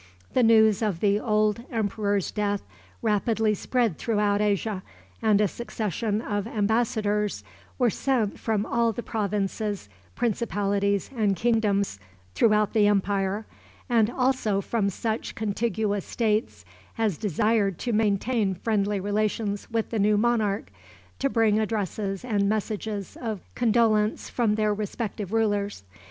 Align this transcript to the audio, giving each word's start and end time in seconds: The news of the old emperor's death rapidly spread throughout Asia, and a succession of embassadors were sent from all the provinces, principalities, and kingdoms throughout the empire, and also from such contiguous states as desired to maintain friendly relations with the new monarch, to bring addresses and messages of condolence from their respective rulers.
The 0.33 0.41
news 0.41 0.81
of 0.81 0.99
the 0.99 1.19
old 1.19 1.63
emperor's 1.71 2.31
death 2.31 2.63
rapidly 3.03 3.53
spread 3.53 3.99
throughout 3.99 4.41
Asia, 4.41 4.81
and 5.21 5.39
a 5.39 5.47
succession 5.47 6.23
of 6.23 6.47
embassadors 6.47 7.43
were 7.77 7.91
sent 7.91 8.39
from 8.39 8.65
all 8.65 8.91
the 8.91 9.03
provinces, 9.03 9.89
principalities, 10.15 11.11
and 11.15 11.35
kingdoms 11.35 11.99
throughout 12.33 12.73
the 12.73 12.87
empire, 12.87 13.45
and 13.87 14.09
also 14.09 14.59
from 14.59 14.89
such 14.89 15.35
contiguous 15.35 16.03
states 16.05 16.65
as 16.97 17.19
desired 17.19 17.77
to 17.77 17.93
maintain 17.93 18.55
friendly 18.55 18.99
relations 18.99 19.69
with 19.69 19.91
the 19.91 19.99
new 19.99 20.17
monarch, 20.17 20.71
to 21.19 21.29
bring 21.29 21.59
addresses 21.59 22.25
and 22.25 22.49
messages 22.49 23.15
of 23.21 23.41
condolence 23.53 24.29
from 24.31 24.55
their 24.55 24.73
respective 24.73 25.31
rulers. 25.31 25.83